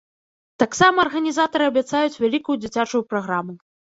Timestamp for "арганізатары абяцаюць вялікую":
1.03-2.57